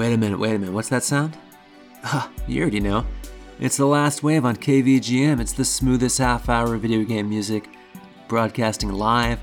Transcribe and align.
Wait 0.00 0.14
a 0.14 0.16
minute, 0.16 0.38
wait 0.38 0.54
a 0.54 0.58
minute, 0.58 0.72
what's 0.72 0.88
that 0.88 1.04
sound? 1.04 1.36
Ah, 2.04 2.30
you 2.48 2.62
already 2.62 2.80
know. 2.80 3.04
It's 3.58 3.76
the 3.76 3.84
last 3.84 4.22
wave 4.22 4.46
on 4.46 4.56
KVGM. 4.56 5.38
It's 5.38 5.52
the 5.52 5.62
smoothest 5.62 6.16
half 6.16 6.48
hour 6.48 6.74
of 6.74 6.80
video 6.80 7.04
game 7.04 7.28
music, 7.28 7.68
broadcasting 8.26 8.90
live 8.92 9.38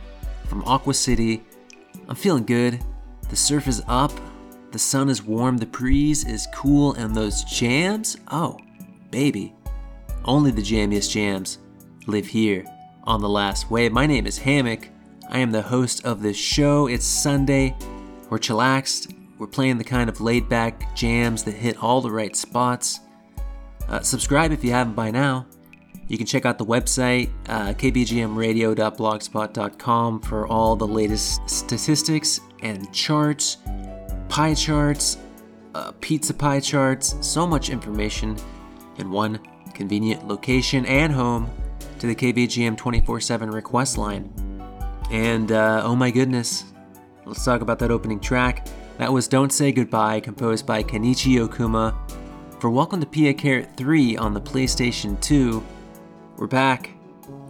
from 0.48 0.64
Aqua 0.64 0.96
City. 0.96 1.44
I'm 2.10 2.16
feeling 2.16 2.44
good. 2.44 2.80
The 3.30 3.36
surf 3.36 3.68
is 3.68 3.84
up, 3.88 4.12
the 4.72 4.80
sun 4.80 5.10
is 5.10 5.22
warm, 5.22 5.58
the 5.58 5.68
breeze 5.68 6.26
is 6.26 6.48
cool, 6.56 6.96
and 6.96 7.14
those 7.14 7.44
jams? 7.44 8.18
Oh, 8.32 8.58
baby. 9.12 9.54
Only 10.26 10.50
the 10.50 10.64
jammiest 10.64 11.12
jams 11.12 11.60
live 12.08 12.26
here 12.26 12.66
on 13.04 13.22
the 13.22 13.30
last 13.30 13.70
wave. 13.70 13.92
My 13.92 14.08
name 14.08 14.26
is 14.26 14.40
Hammock. 14.40 14.90
I 15.30 15.38
am 15.38 15.52
the 15.52 15.62
host 15.62 16.04
of 16.04 16.24
this 16.24 16.36
show. 16.36 16.88
It's 16.88 17.06
Sunday. 17.06 17.76
We're 18.32 18.40
chillaxed. 18.40 19.14
We're 19.38 19.48
playing 19.48 19.78
the 19.78 19.84
kind 19.84 20.10
of 20.10 20.20
laid 20.20 20.50
back 20.50 20.96
jams 20.96 21.44
that 21.44 21.54
hit 21.54 21.78
all 21.82 22.02
the 22.02 22.12
right 22.12 22.36
spots. 22.36 23.02
Uh, 23.88 24.02
subscribe 24.02 24.52
if 24.52 24.64
you 24.64 24.72
haven't 24.72 24.96
by 24.96 25.12
now. 25.12 25.46
You 26.08 26.18
can 26.18 26.26
check 26.26 26.46
out 26.46 26.58
the 26.58 26.66
website, 26.66 27.30
uh, 27.50 27.74
kvgmradio.blogspot.com, 27.74 30.22
for 30.22 30.48
all 30.48 30.76
the 30.76 30.88
latest 30.88 31.48
statistics 31.50 32.40
and 32.62 32.92
charts, 32.94 33.58
pie 34.30 34.54
charts, 34.54 35.18
uh, 35.76 35.92
pizza 36.00 36.34
pie 36.34 36.62
charts, 36.62 37.16
so 37.22 37.46
much 37.46 37.70
information 37.70 38.38
in 38.98 39.12
one 39.12 39.40
convenient 39.74 40.28
location 40.28 40.86
and 40.86 41.14
home 41.14 41.50
to 42.00 42.08
the 42.08 42.16
KVGM 42.16 42.78
24 42.78 43.20
7 43.20 43.52
request 43.52 43.98
line. 43.98 44.32
And 45.12 45.52
uh, 45.52 45.82
oh 45.84 45.96
my 45.96 46.10
goodness, 46.10 46.64
let's 47.26 47.44
talk 47.44 47.60
about 47.62 47.80
that 47.80 47.92
opening 47.92 48.20
track. 48.20 48.66
That 48.98 49.14
was 49.14 49.28
Don't 49.28 49.54
Say 49.54 49.72
Goodbye, 49.72 50.20
composed 50.20 50.66
by 50.66 50.82
Kenichi 50.82 51.48
Okuma 51.48 51.96
for 52.60 52.72
Welcome 52.72 53.00
to 53.00 53.06
Pia 53.06 53.32
Carrot 53.32 53.78
3 53.78 54.18
on 54.18 54.34
the 54.34 54.42
PlayStation 54.42 55.22
2. 55.22 55.64
We're 56.38 56.48
back. 56.48 56.90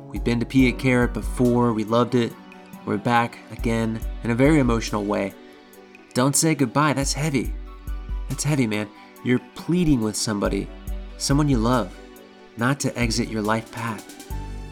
We've 0.10 0.26
been 0.26 0.42
to 0.42 0.46
Pia 0.46 0.74
Carrot 0.74 1.14
before, 1.14 1.72
we 1.72 1.86
loved 1.86 2.16
it. 2.16 2.34
We're 2.86 2.98
back 2.98 3.38
again 3.52 3.98
in 4.26 4.32
a 4.32 4.36
very 4.36 4.60
emotional 4.60 5.06
way. 5.06 5.34
Don't 6.14 6.36
say 6.36 6.54
goodbye, 6.54 6.92
that's 6.92 7.14
heavy. 7.14 7.54
That's 8.28 8.44
heavy, 8.44 8.68
man. 8.68 8.90
You're 9.24 9.42
pleading 9.56 10.02
with 10.02 10.18
somebody, 10.18 10.68
someone 11.18 11.48
you 11.48 11.60
love, 11.60 11.98
not 12.58 12.78
to 12.82 13.00
exit 13.00 13.30
your 13.30 13.42
life 13.42 13.72
path. 13.72 14.30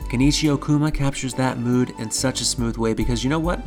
Kenichi 0.10 0.54
Okuma 0.54 0.94
captures 0.94 1.36
that 1.36 1.58
mood 1.58 1.94
in 2.00 2.12
such 2.12 2.42
a 2.42 2.46
smooth 2.46 2.76
way 2.76 2.94
because 2.94 3.24
you 3.24 3.30
know 3.30 3.40
what? 3.40 3.62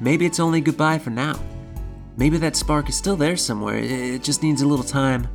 Maybe 0.00 0.26
it's 0.26 0.40
only 0.40 0.60
goodbye 0.60 0.98
for 0.98 1.10
now. 1.10 1.38
Maybe 2.16 2.36
that 2.38 2.56
spark 2.56 2.88
is 2.88 2.96
still 2.96 3.16
there 3.16 3.36
somewhere, 3.36 3.78
it 3.78 4.22
just 4.22 4.42
needs 4.42 4.62
a 4.62 4.66
little 4.66 4.84
time 4.84 5.28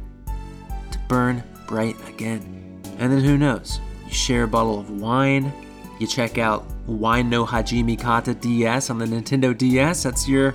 to 0.92 1.00
burn 1.08 1.44
bright 1.68 1.96
again. 2.08 2.82
And 2.98 3.12
then 3.12 3.24
who 3.24 3.38
knows? 3.38 3.80
You 4.06 4.14
share 4.14 4.44
a 4.44 4.48
bottle 4.48 4.80
of 4.80 4.90
wine, 4.90 5.52
you 6.00 6.08
check 6.08 6.38
out 6.38 6.66
Wine 6.88 7.30
no 7.30 7.46
Hajime 7.46 8.00
Kata 8.00 8.36
DS 8.36 8.90
on 8.90 9.00
the 9.00 9.06
Nintendo 9.06 9.58
DS. 9.58 10.04
That's 10.04 10.28
your 10.28 10.54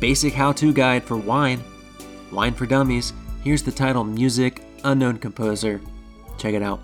basic 0.00 0.34
how 0.34 0.52
to 0.52 0.72
guide 0.72 1.04
for 1.04 1.16
wine. 1.16 1.62
Wine 2.30 2.52
for 2.52 2.66
Dummies. 2.66 3.12
Here's 3.42 3.62
the 3.62 3.72
title 3.72 4.04
Music, 4.04 4.62
Unknown 4.84 5.18
Composer. 5.18 5.80
Check 6.38 6.54
it 6.54 6.62
out. 6.62 6.80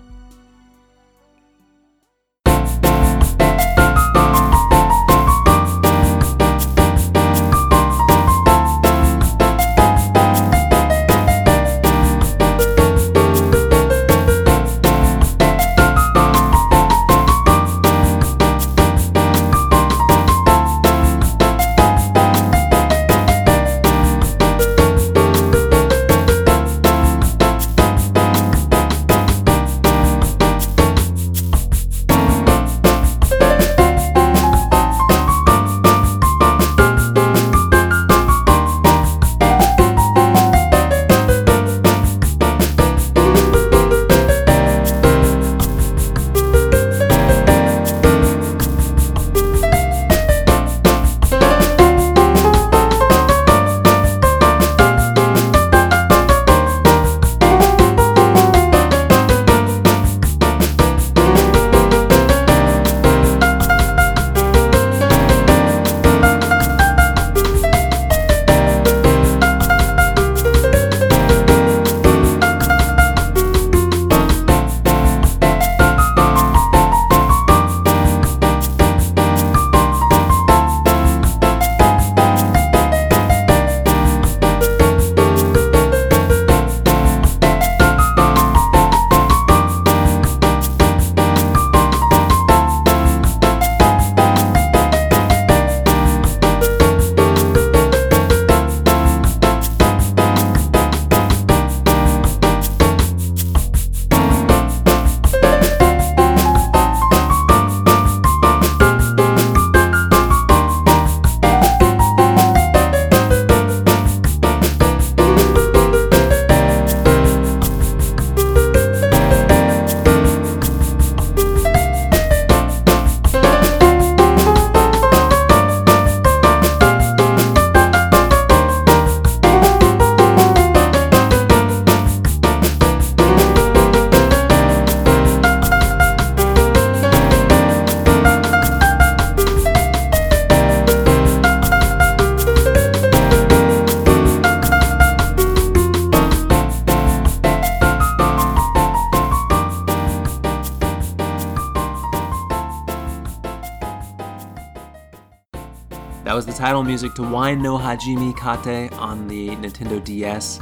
Title 156.59 156.83
music 156.83 157.13
to 157.13 157.23
Wine 157.23 157.61
no 157.61 157.77
Hajime 157.77 158.35
Kata 158.35 158.93
on 158.97 159.29
the 159.29 159.51
Nintendo 159.51 160.03
DS. 160.03 160.59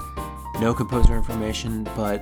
No 0.61 0.71
composer 0.71 1.15
information, 1.15 1.85
but 1.95 2.21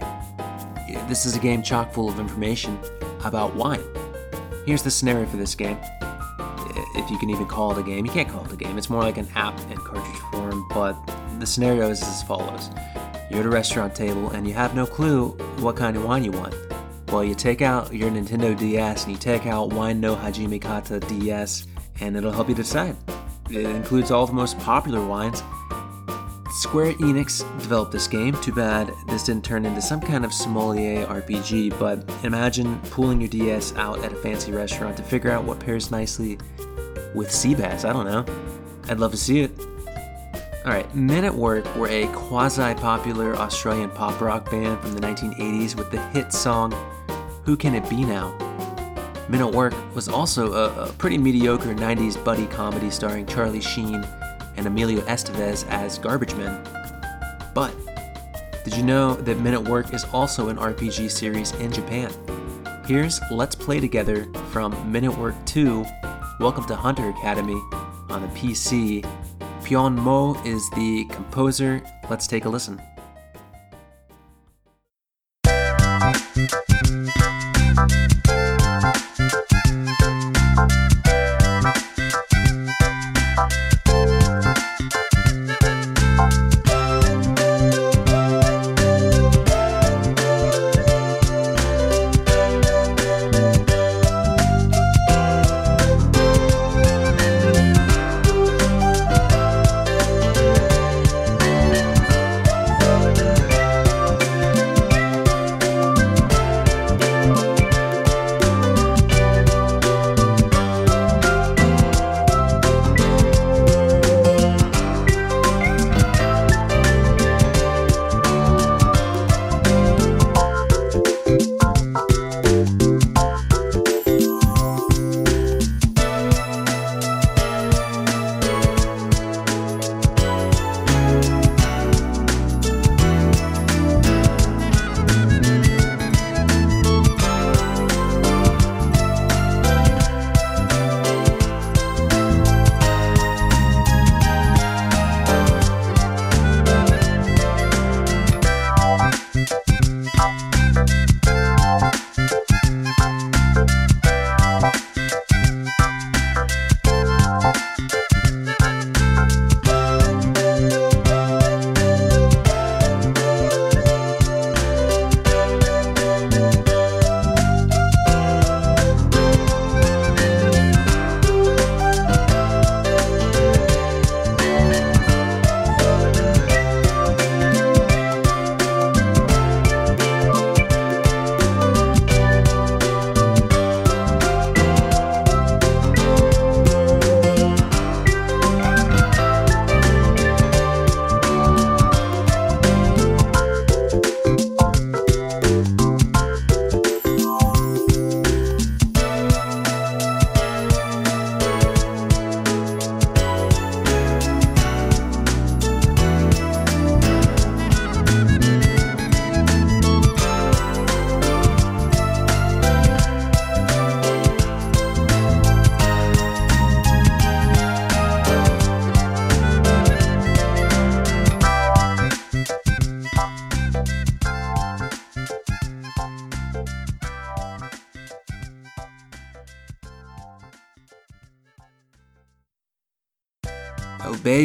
this 1.10 1.26
is 1.26 1.36
a 1.36 1.40
game 1.42 1.62
chock 1.62 1.92
full 1.92 2.08
of 2.08 2.18
information 2.18 2.80
about 3.26 3.54
wine. 3.54 3.84
Here's 4.66 4.82
the 4.82 4.90
scenario 4.90 5.26
for 5.26 5.36
this 5.36 5.56
game. 5.56 5.78
If 6.96 7.12
you 7.12 7.18
can 7.18 7.30
even 7.30 7.46
call 7.48 7.74
it 7.74 7.78
a 7.78 7.84
game, 7.84 8.06
you 8.06 8.14
can't 8.14 8.30
call 8.30 8.46
it 8.46 8.54
a 8.54 8.56
game. 8.56 8.78
It's 8.78 8.90
more 8.90 9.02
like 9.02 9.18
an 9.18 9.28
app 9.36 9.60
in 9.70 9.76
cartridge 9.76 10.22
form, 10.32 10.66
but 10.70 10.96
the 11.42 11.46
scenario 11.46 11.90
is 11.90 12.02
as 12.02 12.24
follows 12.24 12.70
You're 13.30 13.42
at 13.42 13.46
a 13.46 13.50
restaurant 13.50 13.94
table 13.94 14.30
and 14.30 14.48
you 14.48 14.54
have 14.54 14.74
no 14.74 14.86
clue 14.86 15.32
what 15.60 15.76
kind 15.76 15.98
of 15.98 16.06
wine 16.06 16.24
you 16.24 16.32
want. 16.32 16.56
Well, 17.10 17.26
you 17.26 17.36
take 17.36 17.62
out 17.62 17.94
your 17.94 18.10
Nintendo 18.10 18.58
DS 18.58 19.04
and 19.04 19.12
you 19.12 19.20
take 19.20 19.46
out 19.46 19.74
Wine 19.74 20.00
no 20.00 20.16
Hajime 20.16 20.62
Kata 20.62 21.02
DS, 21.02 21.68
and 22.00 22.16
it'll 22.16 22.32
help 22.32 22.48
you 22.48 22.56
decide. 22.56 22.96
It 23.50 23.66
includes 23.66 24.12
all 24.12 24.26
the 24.26 24.34
most 24.34 24.58
popular 24.60 25.06
wines. 25.06 25.44
Square 26.52 26.94
Enix 26.94 27.40
developed 27.60 27.92
this 27.92 28.08
game. 28.08 28.34
Too 28.42 28.54
bad 28.54 28.94
this 29.08 29.24
didn't 29.24 29.44
turn 29.44 29.66
into 29.66 29.82
some 29.82 30.00
kind 30.00 30.24
of 30.24 30.34
sommelier 30.34 31.06
RPG, 31.06 31.78
but 31.78 32.10
imagine 32.24 32.80
pulling 32.92 33.20
your 33.20 33.28
DS 33.30 33.76
out 33.76 34.04
at 34.04 34.14
a 34.14 34.16
fancy 34.16 34.52
restaurant 34.52 34.96
to 34.98 35.04
figure 35.04 35.32
out 35.32 35.44
what 35.44 35.60
pairs 35.60 35.92
nicely 35.92 36.38
with 37.14 37.32
sea 37.32 37.56
bass. 37.56 37.84
I 37.84 37.94
don't 37.94 38.06
know. 38.06 38.26
I'd 38.90 39.00
love 39.00 39.12
to 39.12 39.18
see 39.18 39.42
it. 39.42 39.52
Alright, 40.66 40.96
Men 40.96 41.26
at 41.26 41.36
Work 41.36 41.76
were 41.76 41.90
a 41.90 42.08
quasi 42.08 42.74
popular 42.76 43.36
Australian 43.36 43.92
pop 43.92 44.20
rock 44.20 44.50
band 44.50 44.80
from 44.80 44.94
the 44.94 45.02
1980s 45.02 45.76
with 45.76 45.92
the 45.92 46.02
hit 46.08 46.34
song 46.34 46.72
Who 47.44 47.56
Can 47.56 47.76
It 47.76 47.88
Be 47.90 48.04
Now? 48.04 48.36
Men 49.28 49.42
at 49.42 49.52
Work 49.52 49.74
was 49.96 50.08
also 50.08 50.54
a, 50.54 50.84
a 50.84 50.94
pretty 50.94 51.18
mediocre 51.18 51.74
90s 51.74 52.24
buddy 52.24 52.46
comedy 52.46 52.92
starring 52.92 53.26
Charlie 53.26 53.60
Sheen 53.60 54.06
and 54.56 54.68
Emilio 54.68 55.02
Estevez 55.02 55.68
as 55.70 55.98
garbage 55.98 56.36
men. 56.36 56.62
But 57.56 57.74
did 58.64 58.78
you 58.78 58.84
know 58.84 59.16
that 59.16 59.40
Men 59.40 59.56
at 59.56 59.64
Work 59.64 59.94
is 59.94 60.04
also 60.14 60.50
an 60.50 60.58
RPG 60.58 61.10
series 61.10 61.54
in 61.54 61.72
Japan? 61.72 62.12
Here's 62.86 63.20
Let's 63.32 63.56
Play 63.56 63.80
Together 63.80 64.26
from 64.52 64.92
Men 64.92 65.06
at 65.06 65.18
Work 65.18 65.36
2 65.46 65.84
Welcome 66.40 66.66
to 66.66 66.76
Hunter 66.76 67.10
Academy 67.10 67.60
on 68.10 68.22
the 68.22 68.28
PC. 68.30 69.02
Pyeon 69.62 69.96
Mo 69.96 70.40
is 70.44 70.70
the 70.72 71.06
composer. 71.06 71.82
Let's 72.10 72.28
take 72.28 72.44
a 72.44 72.50
listen. 72.50 72.80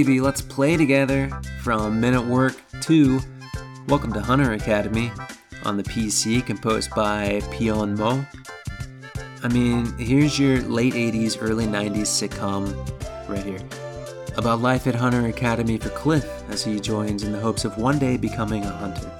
Baby, 0.04 0.18
let's 0.18 0.40
play 0.40 0.78
together 0.78 1.28
from 1.60 2.00
Men 2.00 2.14
at 2.14 2.24
Work 2.24 2.54
2. 2.80 3.20
Welcome 3.86 4.14
to 4.14 4.20
Hunter 4.22 4.54
Academy 4.54 5.12
on 5.64 5.76
the 5.76 5.82
PC, 5.82 6.46
composed 6.46 6.88
by 6.92 7.40
Pyeon 7.52 7.98
Mo. 7.98 8.24
I 9.42 9.48
mean, 9.48 9.92
here's 9.98 10.38
your 10.38 10.62
late 10.62 10.94
80s, 10.94 11.36
early 11.42 11.66
90s 11.66 12.06
sitcom 12.06 12.74
right 13.28 13.44
here 13.44 13.60
about 14.38 14.62
life 14.62 14.86
at 14.86 14.94
Hunter 14.94 15.26
Academy 15.26 15.76
for 15.76 15.90
Cliff 15.90 16.24
as 16.48 16.64
he 16.64 16.80
joins 16.80 17.22
in 17.22 17.32
the 17.32 17.38
hopes 17.38 17.66
of 17.66 17.76
one 17.76 17.98
day 17.98 18.16
becoming 18.16 18.64
a 18.64 18.70
hunter. 18.70 19.10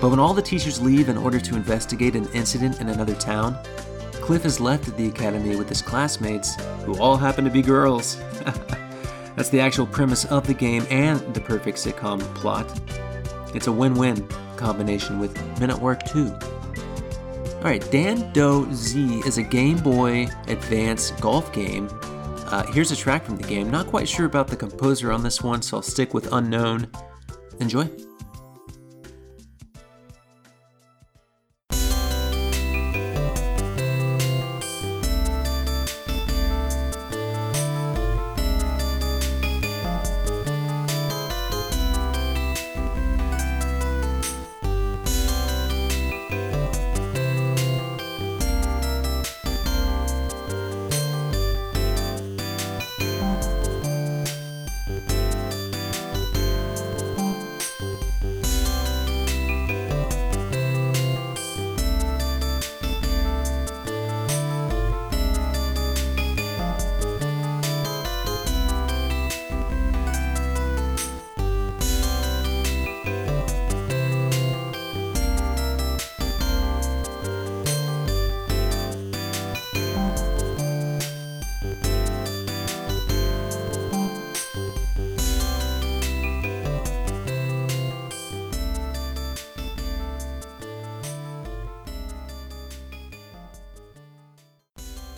But 0.00 0.08
when 0.08 0.18
all 0.18 0.32
the 0.32 0.40
teachers 0.40 0.80
leave 0.80 1.10
in 1.10 1.18
order 1.18 1.38
to 1.38 1.54
investigate 1.54 2.16
an 2.16 2.28
incident 2.32 2.80
in 2.80 2.88
another 2.88 3.14
town, 3.16 3.58
Cliff 4.22 4.46
is 4.46 4.58
left 4.58 4.88
at 4.88 4.96
the 4.96 5.08
academy 5.08 5.54
with 5.56 5.68
his 5.68 5.82
classmates, 5.82 6.54
who 6.86 6.98
all 6.98 7.18
happen 7.18 7.44
to 7.44 7.50
be 7.50 7.60
girls. 7.60 8.16
That's 9.36 9.48
the 9.48 9.60
actual 9.60 9.86
premise 9.86 10.24
of 10.26 10.46
the 10.46 10.54
game 10.54 10.86
and 10.90 11.20
the 11.34 11.40
perfect 11.40 11.78
sitcom 11.78 12.20
plot. 12.34 12.66
It's 13.54 13.66
a 13.66 13.72
win 13.72 13.94
win 13.94 14.26
combination 14.56 15.18
with 15.18 15.36
Men 15.60 15.70
at 15.70 15.78
Work 15.78 16.04
2. 16.04 16.32
Alright, 17.56 17.90
Dan 17.90 18.32
Do 18.32 18.68
Z 18.72 19.22
is 19.26 19.38
a 19.38 19.42
Game 19.42 19.78
Boy 19.78 20.28
Advance 20.48 21.12
golf 21.12 21.52
game. 21.52 21.88
Uh, 22.46 22.62
here's 22.72 22.92
a 22.92 22.96
track 22.96 23.24
from 23.24 23.36
the 23.36 23.48
game. 23.48 23.70
Not 23.70 23.86
quite 23.86 24.08
sure 24.08 24.26
about 24.26 24.48
the 24.48 24.56
composer 24.56 25.10
on 25.10 25.22
this 25.22 25.42
one, 25.42 25.62
so 25.62 25.78
I'll 25.78 25.82
stick 25.82 26.12
with 26.12 26.32
unknown. 26.32 26.88
Enjoy. 27.60 27.88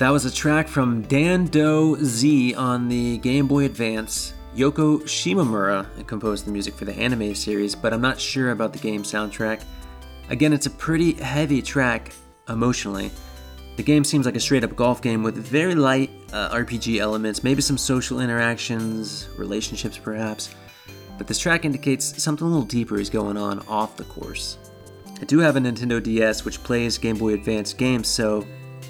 That 0.07 0.13
was 0.13 0.25
a 0.25 0.31
track 0.31 0.69
from 0.69 1.03
Dan 1.03 1.47
Do 1.47 1.99
Z 2.01 2.55
on 2.55 2.89
the 2.89 3.19
Game 3.19 3.49
Boy 3.49 3.65
Advance. 3.65 4.35
Yoko 4.55 5.03
Shimomura 5.03 6.07
composed 6.07 6.47
the 6.47 6.53
music 6.53 6.75
for 6.75 6.85
the 6.85 6.97
anime 6.97 7.35
series, 7.35 7.75
but 7.75 7.93
I'm 7.93 8.01
not 8.01 8.21
sure 8.21 8.53
about 8.53 8.73
the 8.73 8.79
game 8.79 9.03
soundtrack. 9.03 9.65
Again, 10.29 10.53
it's 10.53 10.67
a 10.67 10.71
pretty 10.71 11.15
heavy 11.15 11.61
track 11.61 12.13
emotionally. 12.49 13.11
The 13.75 13.83
game 13.83 14.05
seems 14.05 14.27
like 14.27 14.37
a 14.37 14.41
straight 14.41 14.63
up 14.63 14.77
golf 14.77 15.03
game 15.03 15.25
with 15.25 15.39
very 15.39 15.75
light 15.75 16.13
uh, 16.33 16.55
RPG 16.55 17.01
elements, 17.01 17.43
maybe 17.43 17.61
some 17.61 17.77
social 17.77 18.21
interactions, 18.21 19.29
relationships 19.37 19.99
perhaps. 19.99 20.55
But 21.19 21.27
this 21.27 21.41
track 21.41 21.65
indicates 21.65 22.23
something 22.23 22.47
a 22.47 22.49
little 22.49 22.65
deeper 22.65 23.01
is 23.01 23.11
going 23.11 23.37
on 23.37 23.59
off 23.67 23.97
the 23.97 24.05
course. 24.05 24.59
I 25.21 25.25
do 25.25 25.41
have 25.41 25.57
a 25.57 25.59
Nintendo 25.59 26.01
DS 26.01 26.45
which 26.45 26.63
plays 26.63 26.97
Game 26.97 27.19
Boy 27.19 27.35
Advance 27.35 27.73
games, 27.73 28.07
so, 28.07 28.47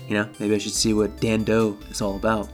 you 0.06 0.14
know, 0.14 0.28
maybe 0.38 0.54
I 0.54 0.58
should 0.58 0.72
see 0.72 0.94
what 0.94 1.20
Dan 1.20 1.44
Do 1.44 1.78
is 1.90 2.00
all 2.00 2.16
about. 2.16 2.48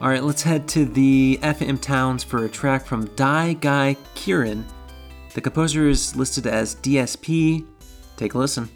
Alright, 0.00 0.22
let's 0.22 0.42
head 0.42 0.68
to 0.68 0.84
the 0.84 1.38
FM 1.42 1.80
Towns 1.80 2.22
for 2.22 2.44
a 2.44 2.48
track 2.48 2.86
from 2.86 3.06
Dai 3.16 3.54
Guy 3.54 3.96
Kirin. 4.14 4.64
The 5.34 5.40
composer 5.40 5.88
is 5.88 6.14
listed 6.14 6.46
as 6.46 6.76
DSP. 6.76 7.66
Take 8.16 8.34
a 8.34 8.38
listen. 8.38 8.68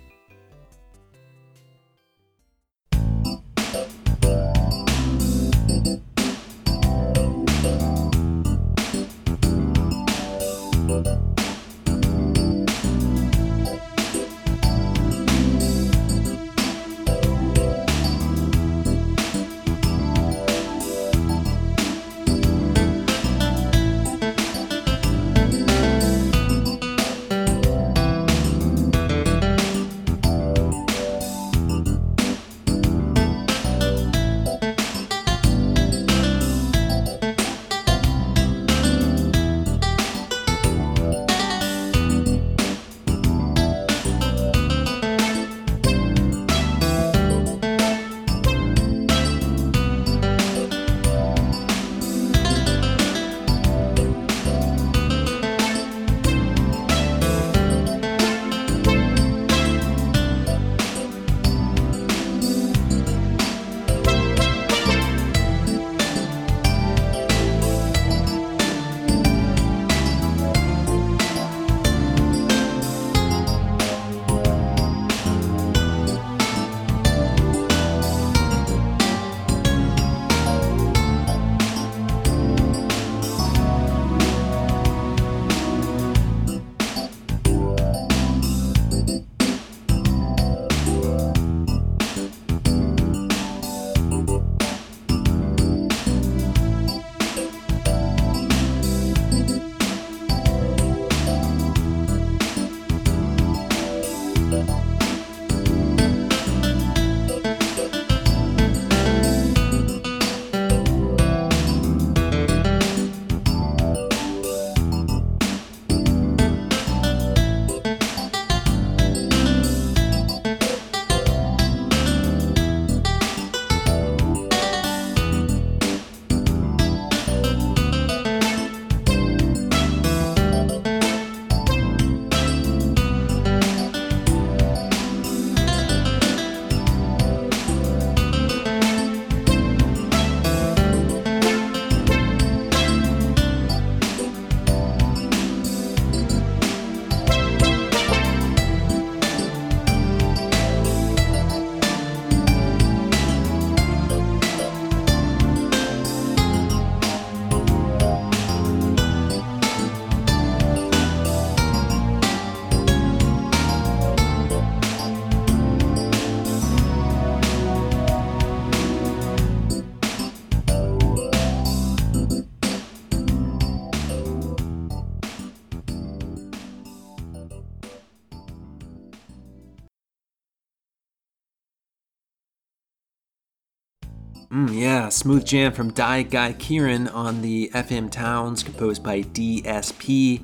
Smooth 185.12 185.44
jam 185.44 185.72
from 185.72 185.92
Dai 185.92 186.22
Guy 186.22 186.54
Kieran 186.54 187.08
on 187.08 187.42
the 187.42 187.70
FM 187.74 188.10
Towns, 188.10 188.62
composed 188.62 189.02
by 189.02 189.22
DSP. 189.22 190.40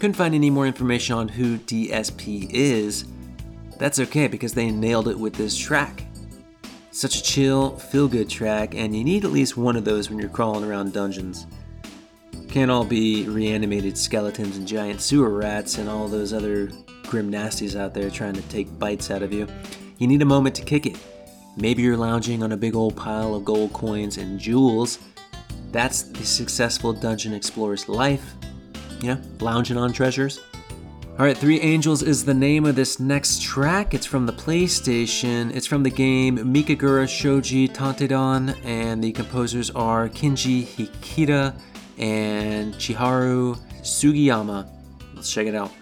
Couldn't 0.00 0.14
find 0.14 0.34
any 0.34 0.50
more 0.50 0.66
information 0.66 1.14
on 1.14 1.28
who 1.28 1.58
DSP 1.58 2.50
is. 2.50 3.04
That's 3.78 3.98
okay 4.00 4.26
because 4.26 4.54
they 4.54 4.70
nailed 4.70 5.08
it 5.08 5.18
with 5.18 5.34
this 5.34 5.56
track. 5.56 6.04
Such 6.90 7.16
a 7.16 7.22
chill, 7.22 7.76
feel 7.76 8.08
good 8.08 8.30
track, 8.30 8.74
and 8.74 8.96
you 8.96 9.04
need 9.04 9.24
at 9.24 9.30
least 9.30 9.56
one 9.56 9.76
of 9.76 9.84
those 9.84 10.08
when 10.08 10.18
you're 10.18 10.28
crawling 10.28 10.68
around 10.68 10.92
dungeons. 10.92 11.46
Can't 12.48 12.70
all 12.70 12.84
be 12.84 13.28
reanimated 13.28 13.96
skeletons 13.96 14.56
and 14.56 14.66
giant 14.66 15.00
sewer 15.00 15.28
rats 15.28 15.78
and 15.78 15.88
all 15.88 16.08
those 16.08 16.32
other 16.32 16.70
grim 17.04 17.30
nasties 17.30 17.78
out 17.78 17.94
there 17.94 18.10
trying 18.10 18.34
to 18.34 18.42
take 18.42 18.78
bites 18.78 19.10
out 19.10 19.22
of 19.22 19.32
you. 19.32 19.46
You 19.98 20.06
need 20.06 20.22
a 20.22 20.26
moment 20.26 20.54
to 20.56 20.62
kick 20.62 20.86
it 20.86 20.96
Maybe 21.60 21.82
you're 21.82 21.96
lounging 21.96 22.44
on 22.44 22.52
a 22.52 22.56
big 22.56 22.76
old 22.76 22.96
pile 22.96 23.34
of 23.34 23.44
gold 23.44 23.72
coins 23.72 24.16
and 24.16 24.38
jewels. 24.38 25.00
That's 25.72 26.02
the 26.02 26.24
successful 26.24 26.92
dungeon 26.92 27.34
explorer's 27.34 27.88
life. 27.88 28.34
You 29.00 29.14
know, 29.14 29.20
lounging 29.40 29.76
on 29.76 29.92
treasures. 29.92 30.40
Alright, 31.18 31.36
Three 31.36 31.60
Angels 31.60 32.04
is 32.04 32.24
the 32.24 32.32
name 32.32 32.64
of 32.64 32.76
this 32.76 33.00
next 33.00 33.42
track. 33.42 33.92
It's 33.92 34.06
from 34.06 34.24
the 34.24 34.32
PlayStation. 34.32 35.52
It's 35.52 35.66
from 35.66 35.82
the 35.82 35.90
game 35.90 36.38
Mikagura 36.38 37.06
Shojo 37.08 37.68
Tanteidan, 37.68 38.56
and 38.64 39.02
the 39.02 39.10
composers 39.10 39.70
are 39.70 40.08
Kinji 40.08 40.62
Hikita 40.64 41.60
and 41.98 42.72
Chiharu 42.74 43.58
Sugiyama. 43.82 44.70
Let's 45.16 45.32
check 45.32 45.48
it 45.48 45.56
out. 45.56 45.72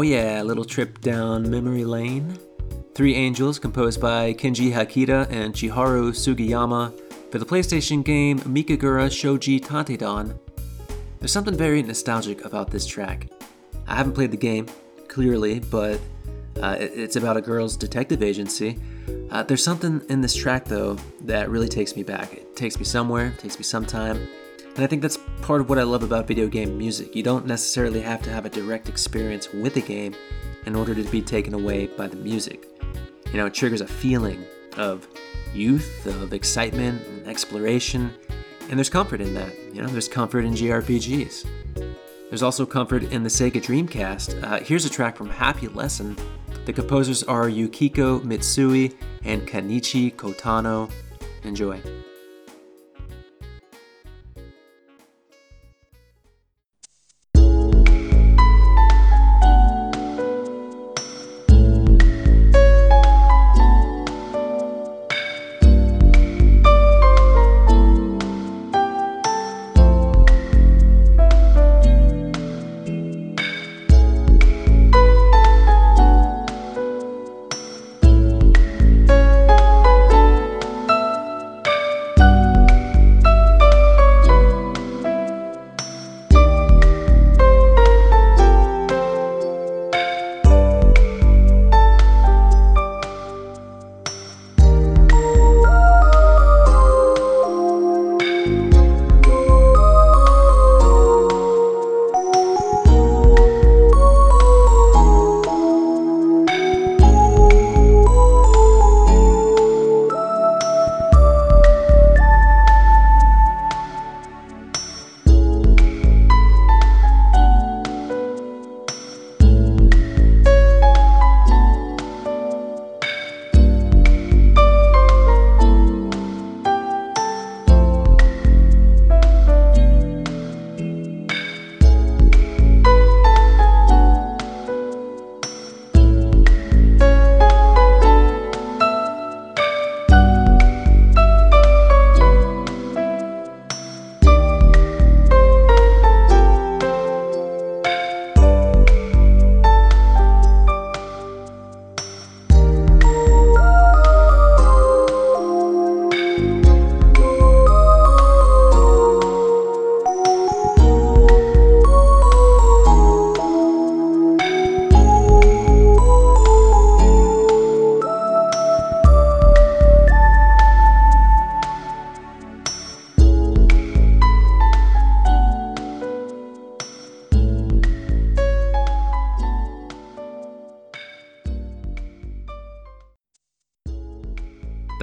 Oh 0.00 0.02
yeah, 0.02 0.40
little 0.40 0.64
trip 0.64 1.02
down 1.02 1.50
memory 1.50 1.84
lane. 1.84 2.38
Three 2.94 3.14
Angels, 3.14 3.58
composed 3.58 4.00
by 4.00 4.32
Kenji 4.32 4.72
Hakita 4.72 5.30
and 5.30 5.52
Chiharu 5.52 6.12
Sugiyama, 6.12 6.98
for 7.30 7.38
the 7.38 7.44
PlayStation 7.44 8.02
game 8.02 8.38
Mikagura 8.38 9.10
Shojo 9.10 9.60
Tanteidan. 9.60 10.38
There's 11.18 11.32
something 11.32 11.54
very 11.54 11.82
nostalgic 11.82 12.46
about 12.46 12.70
this 12.70 12.86
track. 12.86 13.28
I 13.86 13.94
haven't 13.94 14.14
played 14.14 14.30
the 14.30 14.38
game, 14.38 14.68
clearly, 15.08 15.60
but 15.60 16.00
uh, 16.62 16.76
it's 16.78 17.16
about 17.16 17.36
a 17.36 17.42
girl's 17.42 17.76
detective 17.76 18.22
agency. 18.22 18.78
Uh, 19.30 19.42
there's 19.42 19.62
something 19.62 20.00
in 20.08 20.22
this 20.22 20.34
track, 20.34 20.64
though, 20.64 20.96
that 21.24 21.50
really 21.50 21.68
takes 21.68 21.94
me 21.94 22.04
back. 22.04 22.32
It 22.32 22.56
takes 22.56 22.78
me 22.78 22.86
somewhere, 22.86 23.34
takes 23.36 23.58
me 23.58 23.64
sometime. 23.64 24.26
And 24.74 24.84
I 24.84 24.86
think 24.86 25.02
that's 25.02 25.18
part 25.42 25.60
of 25.60 25.68
what 25.68 25.78
I 25.78 25.82
love 25.82 26.02
about 26.02 26.26
video 26.26 26.46
game 26.46 26.78
music. 26.78 27.14
You 27.14 27.22
don't 27.22 27.46
necessarily 27.46 28.00
have 28.00 28.22
to 28.22 28.30
have 28.30 28.46
a 28.46 28.50
direct 28.50 28.88
experience 28.88 29.52
with 29.52 29.76
a 29.76 29.80
game 29.80 30.14
in 30.66 30.76
order 30.76 30.94
to 30.94 31.02
be 31.04 31.22
taken 31.22 31.54
away 31.54 31.86
by 31.86 32.06
the 32.06 32.16
music. 32.16 32.68
You 33.32 33.38
know, 33.38 33.46
it 33.46 33.54
triggers 33.54 33.80
a 33.80 33.86
feeling 33.86 34.44
of 34.76 35.08
youth, 35.52 36.06
of 36.06 36.32
excitement, 36.32 37.06
and 37.06 37.26
exploration, 37.26 38.12
and 38.68 38.78
there's 38.78 38.90
comfort 38.90 39.20
in 39.20 39.34
that. 39.34 39.52
You 39.72 39.82
know, 39.82 39.88
there's 39.88 40.08
comfort 40.08 40.44
in 40.44 40.54
JRPGs. 40.54 41.46
There's 42.28 42.42
also 42.42 42.64
comfort 42.64 43.02
in 43.04 43.24
the 43.24 43.28
Sega 43.28 43.60
Dreamcast. 43.60 44.42
Uh, 44.44 44.60
here's 44.60 44.84
a 44.84 44.90
track 44.90 45.16
from 45.16 45.28
Happy 45.28 45.66
Lesson. 45.66 46.16
The 46.64 46.72
composers 46.72 47.24
are 47.24 47.48
Yukiko 47.48 48.20
Mitsui 48.20 48.94
and 49.24 49.46
Kenichi 49.48 50.14
Kotano. 50.14 50.90
Enjoy. 51.42 51.80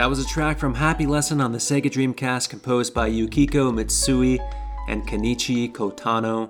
That 0.07 0.11
was 0.11 0.25
a 0.25 0.29
track 0.29 0.57
from 0.57 0.73
Happy 0.73 1.05
Lesson 1.05 1.41
on 1.41 1.51
the 1.51 1.57
Sega 1.57 1.91
Dreamcast 1.91 2.47
composed 2.47 2.93
by 2.93 3.07
Yukiko 3.07 3.73
Mitsui 3.73 4.39
and 4.87 5.05
Kenichi 5.05 5.69
Kotano. 5.69 6.49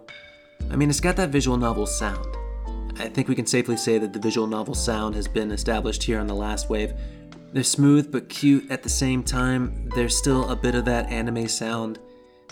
I 0.69 0.75
mean, 0.75 0.91
it's 0.91 0.99
got 0.99 1.15
that 1.15 1.31
visual 1.31 1.57
novel 1.57 1.87
sound. 1.87 2.23
I 2.99 3.09
think 3.09 3.27
we 3.27 3.33
can 3.33 3.47
safely 3.47 3.75
say 3.75 3.97
that 3.97 4.13
the 4.13 4.19
visual 4.19 4.45
novel 4.45 4.75
sound 4.75 5.15
has 5.15 5.27
been 5.27 5.49
established 5.49 6.03
here 6.03 6.19
on 6.19 6.27
the 6.27 6.35
last 6.35 6.69
wave. 6.69 6.93
They're 7.51 7.63
smooth 7.63 8.11
but 8.11 8.29
cute 8.29 8.69
at 8.69 8.83
the 8.83 8.89
same 8.89 9.23
time. 9.23 9.89
There's 9.95 10.15
still 10.15 10.47
a 10.51 10.55
bit 10.55 10.75
of 10.75 10.85
that 10.85 11.09
anime 11.09 11.47
sound 11.47 11.97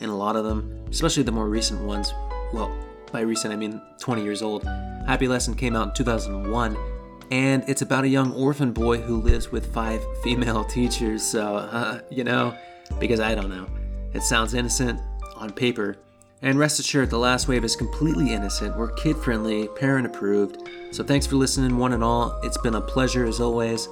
in 0.01 0.09
a 0.09 0.17
lot 0.17 0.35
of 0.35 0.43
them, 0.43 0.87
especially 0.89 1.21
the 1.21 1.31
more 1.31 1.47
recent 1.47 1.83
ones. 1.83 2.15
Well, 2.51 2.75
by 3.11 3.19
recent 3.19 3.53
I 3.53 3.57
mean 3.57 3.79
20 3.99 4.23
years 4.23 4.41
old. 4.41 4.63
Happy 5.05 5.27
Lesson 5.27 5.53
came 5.53 5.75
out 5.75 5.89
in 5.89 5.93
2001 5.93 6.94
and 7.31 7.63
it's 7.67 7.81
about 7.81 8.03
a 8.03 8.07
young 8.07 8.31
orphan 8.33 8.71
boy 8.71 8.97
who 8.97 9.21
lives 9.21 9.51
with 9.51 9.73
five 9.73 10.01
female 10.23 10.63
teachers. 10.63 11.23
So, 11.23 11.55
uh, 11.55 12.01
you 12.09 12.23
know, 12.23 12.55
because 12.99 13.19
I 13.19 13.35
don't 13.35 13.49
know. 13.49 13.67
It 14.13 14.23
sounds 14.23 14.53
innocent 14.53 14.99
on 15.35 15.51
paper. 15.51 15.97
And 16.41 16.59
rest 16.59 16.79
assured, 16.79 17.09
the 17.09 17.17
last 17.17 17.47
wave 17.47 17.63
is 17.63 17.75
completely 17.75 18.33
innocent. 18.33 18.77
We're 18.77 18.91
kid 18.91 19.17
friendly, 19.17 19.67
parent 19.69 20.05
approved. 20.05 20.69
So, 20.91 21.03
thanks 21.03 21.25
for 21.25 21.35
listening, 21.35 21.77
one 21.77 21.93
and 21.93 22.03
all. 22.03 22.39
It's 22.43 22.57
been 22.57 22.75
a 22.75 22.81
pleasure 22.81 23.25
as 23.25 23.39
always. 23.39 23.87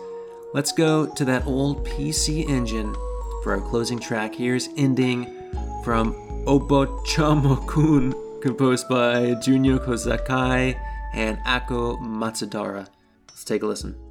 Let's 0.54 0.72
go 0.72 1.08
to 1.08 1.26
that 1.26 1.48
old 1.48 1.86
PC 1.86 2.48
engine 2.48 2.94
for 3.44 3.54
our 3.54 3.62
closing 3.62 4.00
track. 4.00 4.36
Here's 4.36 4.70
Ending 4.78 5.26
from 5.84 6.14
Obocchama-kun, 6.46 8.14
composed 8.42 8.88
by 8.88 9.34
Junyo 9.42 9.80
Kozakai 9.80 10.80
and 11.14 11.40
Ako 11.46 11.98
Matsudara. 11.98 12.88
Let's 13.34 13.44
take 13.44 13.64
a 13.64 13.66
listen. 13.66 14.03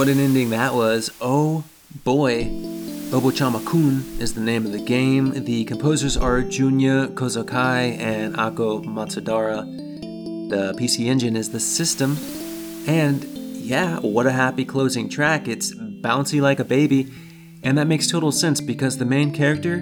What 0.00 0.08
an 0.08 0.18
ending 0.18 0.48
that 0.48 0.72
was. 0.72 1.12
Oh 1.20 1.62
boy. 2.04 2.44
Obocchama-kun 3.10 4.02
is 4.18 4.32
the 4.32 4.40
name 4.40 4.64
of 4.64 4.72
the 4.72 4.82
game. 4.82 5.44
The 5.44 5.66
composers 5.66 6.16
are 6.16 6.40
Junya 6.40 7.08
Kozakai 7.08 7.98
and 7.98 8.34
Ako 8.34 8.80
Matsudara. 8.80 9.60
The 10.48 10.72
PC 10.78 11.04
Engine 11.04 11.36
is 11.36 11.50
the 11.50 11.60
system. 11.60 12.16
And 12.86 13.24
yeah, 13.24 13.98
what 13.98 14.26
a 14.26 14.30
happy 14.30 14.64
closing 14.64 15.10
track. 15.10 15.46
It's 15.46 15.74
bouncy 15.74 16.40
like 16.40 16.60
a 16.60 16.64
baby. 16.64 17.12
And 17.62 17.76
that 17.76 17.86
makes 17.86 18.06
total 18.06 18.32
sense 18.32 18.62
because 18.62 18.96
the 18.96 19.04
main 19.04 19.32
character, 19.32 19.80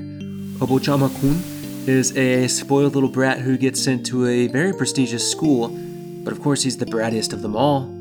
Obocchama-kun, 0.58 1.44
is 1.86 2.16
a 2.16 2.48
spoiled 2.48 2.96
little 2.96 3.08
brat 3.08 3.38
who 3.38 3.56
gets 3.56 3.80
sent 3.80 4.04
to 4.06 4.26
a 4.26 4.48
very 4.48 4.72
prestigious 4.72 5.30
school. 5.30 5.68
But 5.68 6.32
of 6.32 6.42
course, 6.42 6.64
he's 6.64 6.78
the 6.78 6.86
brattiest 6.86 7.32
of 7.32 7.42
them 7.42 7.54
all. 7.54 7.97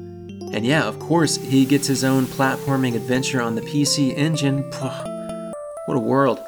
And 0.54 0.66
yeah, 0.66 0.88
of 0.88 1.00
course, 1.00 1.38
he 1.38 1.66
gets 1.66 1.88
his 1.88 2.04
own 2.04 2.26
platforming 2.26 2.96
adventure 2.96 3.42
on 3.42 3.56
the 3.56 3.62
PC 3.62 4.18
Engine. 4.18 4.64
What 5.86 5.96
a 5.96 6.00
world. 6.00 6.40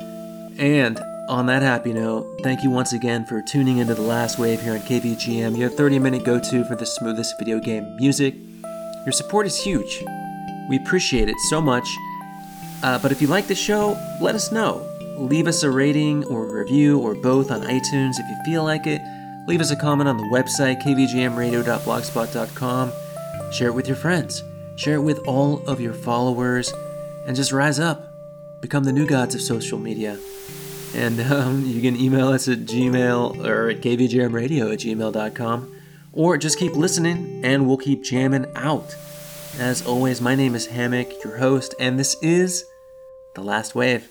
And 0.58 1.00
on 1.30 1.46
that 1.46 1.62
happy 1.62 1.94
note, 1.94 2.40
thank 2.42 2.64
you 2.64 2.72
once 2.72 2.92
again 2.92 3.26
for 3.26 3.42
tuning 3.42 3.78
into 3.78 3.94
The 3.94 4.02
Last 4.02 4.40
Wave 4.40 4.62
here 4.62 4.74
on 4.74 4.80
KVGM, 4.80 5.58
your 5.58 5.70
30 5.70 6.00
minute 6.00 6.24
go 6.24 6.40
to 6.40 6.64
for 6.66 6.76
the 6.76 6.86
smoothest 6.86 7.36
video 7.40 7.60
game 7.60 7.96
music. 7.98 8.36
Your 9.06 9.14
support 9.14 9.46
is 9.46 9.62
huge. 9.62 10.04
We 10.70 10.78
appreciate 10.78 11.30
it 11.30 11.36
so 11.50 11.62
much. 11.62 11.88
Uh, 12.84 13.00
but 13.00 13.12
if 13.12 13.22
you 13.22 13.28
like 13.28 13.48
the 13.48 13.56
show, 13.56 13.98
let 14.20 14.36
us 14.36 14.52
know. 14.52 14.86
Leave 15.18 15.48
us 15.48 15.64
a 15.64 15.70
rating 15.70 16.24
or 16.26 16.46
review 16.46 17.00
or 17.00 17.14
both 17.14 17.52
on 17.52 17.62
iTunes 17.62 18.20
if 18.20 18.30
you 18.30 18.38
feel 18.46 18.64
like 18.64 18.88
it. 18.88 19.02
Leave 19.48 19.62
us 19.62 19.72
a 19.72 19.76
comment 19.76 20.08
on 20.08 20.18
the 20.18 20.24
website, 20.24 20.82
kvgmradio.blogspot.com. 20.82 22.92
Share 23.52 23.68
it 23.68 23.74
with 23.74 23.88
your 23.88 23.98
friends. 23.98 24.44
Share 24.76 24.96
it 24.96 25.02
with 25.02 25.20
all 25.28 25.68
of 25.68 25.82
your 25.82 25.94
followers. 25.94 26.72
And 27.26 27.36
just 27.36 27.52
rise 27.52 27.80
up 27.80 28.10
become 28.62 28.84
the 28.84 28.94
new 28.94 29.06
gods 29.06 29.36
of 29.36 29.42
social 29.42 29.80
media. 29.80 30.18
And 30.96 31.20
um, 31.32 31.66
you 31.66 31.82
can 31.82 31.96
email 32.00 32.30
us 32.30 32.48
at 32.48 32.60
gmail 32.60 33.46
or 33.46 33.70
at 33.70 33.82
kvgmradio 33.82 34.74
at 34.74 34.80
gmail.com. 34.80 35.76
Or 36.12 36.38
just 36.38 36.58
keep 36.58 36.74
listening 36.74 37.42
and 37.46 37.68
we'll 37.68 37.78
keep 37.78 38.04
jamming 38.04 38.48
out. 38.56 38.96
As 39.60 39.86
always, 39.86 40.22
my 40.22 40.36
name 40.36 40.56
is 40.56 40.68
Hammock, 40.68 41.24
your 41.24 41.38
host, 41.38 41.76
and 41.80 42.00
this 42.00 42.16
is 42.22 42.66
The 43.36 43.42
Last 43.42 43.76
Wave. 43.76 44.08